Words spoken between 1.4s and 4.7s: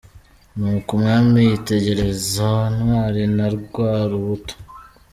yitegereza Ntwari na rwa rubuto.